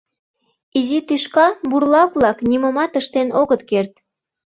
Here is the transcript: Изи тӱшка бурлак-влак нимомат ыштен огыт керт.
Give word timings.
Изи 0.77 0.99
тӱшка 1.07 1.47
бурлак-влак 1.69 2.37
нимомат 2.49 2.91
ыштен 3.01 3.27
огыт 3.41 3.61
керт. 3.69 3.93